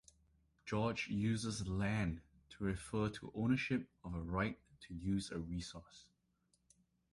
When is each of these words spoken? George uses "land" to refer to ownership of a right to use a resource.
George 0.65 1.09
uses 1.09 1.67
"land" 1.67 2.21
to 2.49 2.63
refer 2.63 3.07
to 3.09 3.31
ownership 3.35 3.87
of 4.03 4.15
a 4.15 4.19
right 4.21 4.57
to 4.79 4.95
use 4.95 5.29
a 5.29 5.37
resource. 5.37 6.07